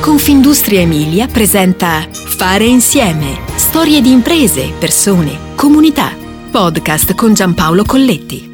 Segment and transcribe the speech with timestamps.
[0.00, 3.38] Confindustria Emilia presenta Fare insieme.
[3.56, 6.16] Storie di imprese, persone, comunità.
[6.50, 8.48] Podcast con Giampaolo Colletti.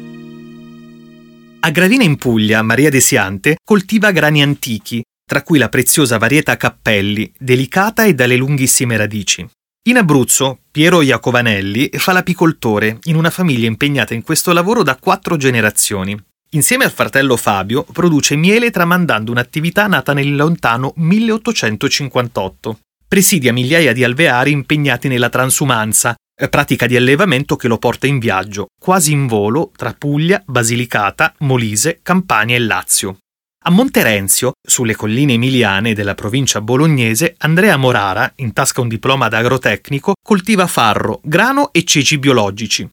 [1.61, 6.57] A Gravina in Puglia, Maria De Siante coltiva grani antichi, tra cui la preziosa varietà
[6.57, 9.47] Cappelli, delicata e dalle lunghissime radici.
[9.87, 15.37] In Abruzzo, Piero Iacovanelli fa l'apicoltore in una famiglia impegnata in questo lavoro da quattro
[15.37, 16.21] generazioni.
[16.57, 22.79] Insieme al fratello Fabio produce miele tramandando un'attività nata nel lontano 1858.
[23.07, 26.15] Presidia migliaia di alveari impegnati nella transumanza,
[26.49, 31.99] pratica di allevamento che lo porta in viaggio, quasi in volo, tra Puglia, Basilicata, Molise,
[32.01, 33.17] Campania e Lazio.
[33.65, 39.37] A Monterenzio, sulle colline emiliane della provincia bolognese, Andrea Morara, in tasca un diploma da
[39.37, 42.89] agrotecnico, coltiva farro, grano e ceci biologici.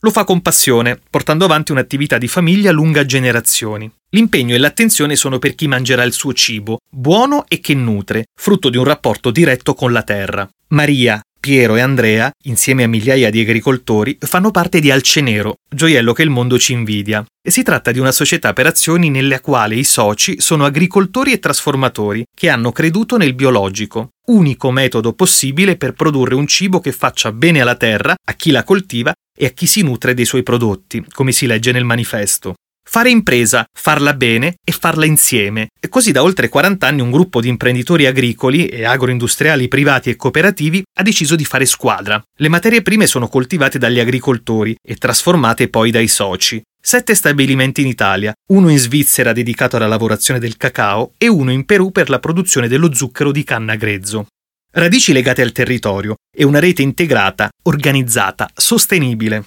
[0.00, 3.90] Lo fa con passione, portando avanti un'attività di famiglia lunga generazioni.
[4.10, 8.68] L'impegno e l'attenzione sono per chi mangerà il suo cibo, buono e che nutre, frutto
[8.68, 10.46] di un rapporto diretto con la terra.
[10.68, 16.22] Maria, Piero e Andrea, insieme a migliaia di agricoltori, fanno parte di Alcenero, gioiello che
[16.22, 17.24] il mondo ci invidia.
[17.42, 21.38] E si tratta di una società per azioni nella quale i soci sono agricoltori e
[21.38, 27.32] trasformatori che hanno creduto nel biologico, unico metodo possibile per produrre un cibo che faccia
[27.32, 31.04] bene alla terra, a chi la coltiva e a chi si nutre dei suoi prodotti,
[31.12, 32.54] come si legge nel manifesto.
[32.88, 35.68] Fare impresa, farla bene e farla insieme.
[35.80, 40.16] E così da oltre 40 anni un gruppo di imprenditori agricoli e agroindustriali privati e
[40.16, 42.22] cooperativi ha deciso di fare squadra.
[42.38, 46.62] Le materie prime sono coltivate dagli agricoltori e trasformate poi dai soci.
[46.80, 51.66] Sette stabilimenti in Italia, uno in Svizzera dedicato alla lavorazione del cacao e uno in
[51.66, 54.28] Perù per la produzione dello zucchero di canna grezzo
[54.76, 59.46] radici legate al territorio e una rete integrata, organizzata, sostenibile.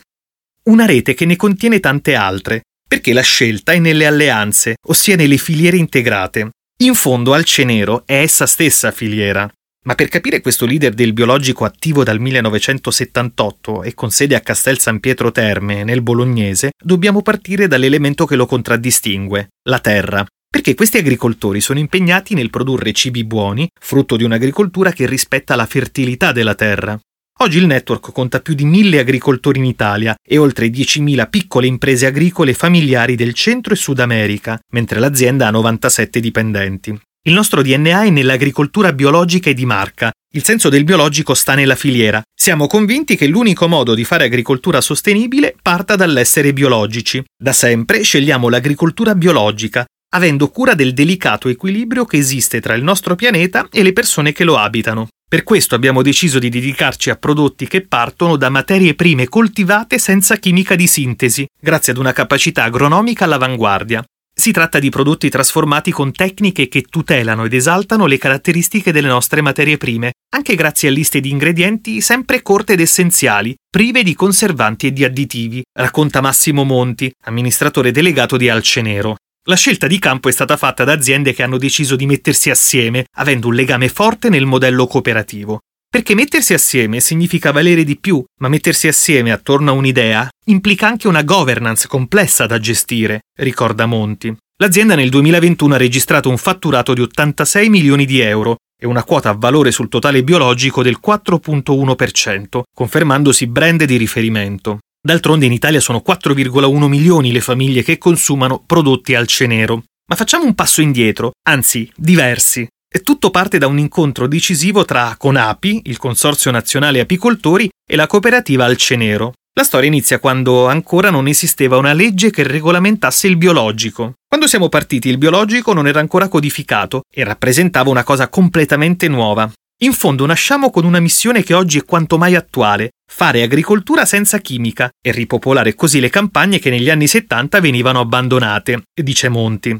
[0.63, 5.38] Una rete che ne contiene tante altre, perché la scelta è nelle alleanze, ossia nelle
[5.38, 6.50] filiere integrate.
[6.81, 9.50] In fondo al Cenero è essa stessa filiera.
[9.85, 14.79] Ma per capire questo leader del biologico attivo dal 1978 e con sede a Castel
[14.79, 20.25] San Pietro Terme, nel bolognese, dobbiamo partire dall'elemento che lo contraddistingue, la terra.
[20.51, 25.67] Perché questi agricoltori sono impegnati nel produrre cibi buoni, frutto di un'agricoltura che rispetta la
[25.67, 26.99] fertilità della terra.
[27.41, 32.07] Oggi il network conta più di mille agricoltori in Italia e oltre 10.000 piccole imprese
[32.07, 36.99] agricole familiari del Centro e Sud America, mentre l'azienda ha 97 dipendenti.
[37.27, 40.11] Il nostro DNA è nell'agricoltura biologica e di marca.
[40.33, 42.21] Il senso del biologico sta nella filiera.
[42.35, 47.23] Siamo convinti che l'unico modo di fare agricoltura sostenibile parta dall'essere biologici.
[47.37, 53.16] Da sempre scegliamo l'agricoltura biologica, avendo cura del delicato equilibrio che esiste tra il nostro
[53.16, 55.08] pianeta e le persone che lo abitano.
[55.30, 60.38] Per questo abbiamo deciso di dedicarci a prodotti che partono da materie prime coltivate senza
[60.38, 64.03] chimica di sintesi, grazie ad una capacità agronomica all'avanguardia.
[64.34, 69.41] Si tratta di prodotti trasformati con tecniche che tutelano ed esaltano le caratteristiche delle nostre
[69.41, 74.88] materie prime, anche grazie a liste di ingredienti sempre corte ed essenziali, prive di conservanti
[74.88, 79.18] e di additivi, racconta Massimo Monti, amministratore delegato di Alcenero.
[79.47, 83.05] La scelta di campo è stata fatta da aziende che hanno deciso di mettersi assieme,
[83.17, 85.61] avendo un legame forte nel modello cooperativo.
[85.89, 91.07] Perché mettersi assieme significa valere di più, ma mettersi assieme attorno a un'idea implica anche
[91.07, 94.35] una governance complessa da gestire, ricorda Monti.
[94.61, 99.29] L'azienda nel 2021 ha registrato un fatturato di 86 milioni di euro e una quota
[99.29, 104.79] a valore sul totale biologico del 4.1%, confermandosi brand di riferimento.
[105.01, 109.83] D'altronde in Italia sono 4,1 milioni le famiglie che consumano prodotti al cenero.
[110.09, 112.67] Ma facciamo un passo indietro, anzi diversi.
[112.91, 118.07] E tutto parte da un incontro decisivo tra Conapi, il Consorzio Nazionale Apicoltori, e la
[118.07, 119.33] cooperativa Alcenero.
[119.53, 124.13] La storia inizia quando ancora non esisteva una legge che regolamentasse il biologico.
[124.27, 129.49] Quando siamo partiti il biologico non era ancora codificato e rappresentava una cosa completamente nuova.
[129.81, 134.40] In fondo nasciamo con una missione che oggi è quanto mai attuale, fare agricoltura senza
[134.40, 139.79] chimica e ripopolare così le campagne che negli anni 70 venivano abbandonate, dice Monti.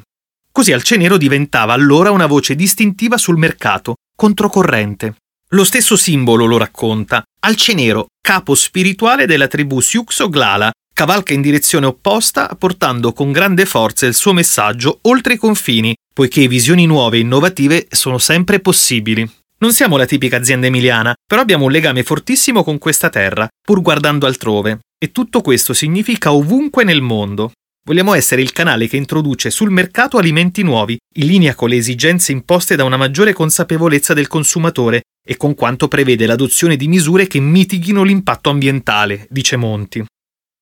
[0.54, 5.16] Così Alcenero diventava allora una voce distintiva sul mercato, controcorrente.
[5.50, 7.22] Lo stesso simbolo lo racconta.
[7.42, 14.14] Alcenero, capo spirituale della tribù Siuxo-Glala, cavalca in direzione opposta portando con grande forza il
[14.14, 19.30] suo messaggio oltre i confini, poiché visioni nuove e innovative sono sempre possibili.
[19.62, 23.82] Non siamo la tipica azienda emiliana, però abbiamo un legame fortissimo con questa terra, pur
[23.82, 24.80] guardando altrove.
[24.98, 27.52] E tutto questo significa ovunque nel mondo.
[27.86, 32.32] Vogliamo essere il canale che introduce sul mercato alimenti nuovi, in linea con le esigenze
[32.32, 37.42] imposte da una maggiore consapevolezza del consumatore e con quanto prevede l'adozione di misure che
[37.42, 40.06] mitighino l'impatto ambientale, dice Monti.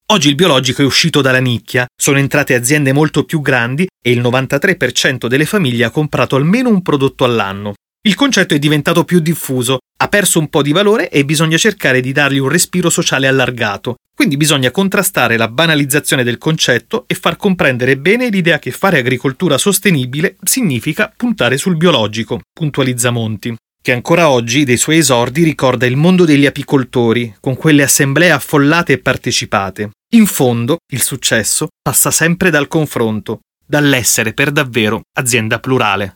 [0.09, 4.21] Oggi il biologico è uscito dalla nicchia, sono entrate aziende molto più grandi e il
[4.21, 7.73] 93% delle famiglie ha comprato almeno un prodotto all'anno.
[8.07, 11.99] Il concetto è diventato più diffuso, ha perso un po' di valore e bisogna cercare
[11.99, 13.97] di dargli un respiro sociale allargato.
[14.15, 19.57] Quindi bisogna contrastare la banalizzazione del concetto e far comprendere bene l'idea che fare agricoltura
[19.57, 25.95] sostenibile significa puntare sul biologico, puntualizza Monti che ancora oggi dei suoi esordi ricorda il
[25.95, 29.91] mondo degli apicoltori, con quelle assemblee affollate e partecipate.
[30.15, 36.15] In fondo, il successo passa sempre dal confronto, dall'essere per davvero azienda plurale.